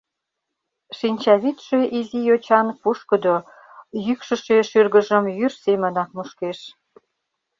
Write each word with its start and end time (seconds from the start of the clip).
Шинчавӱдшӧ 0.97 1.79
изи 1.97 2.19
йочан 2.27 2.67
пушкыдо, 2.81 3.35
йӱкшышӧ 4.05 4.57
шӱргыжым 4.69 5.25
йӱр 5.37 5.53
семынак 5.63 6.09
мушкеш. 6.15 6.59